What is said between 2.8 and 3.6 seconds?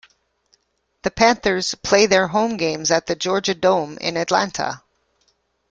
at the Georgia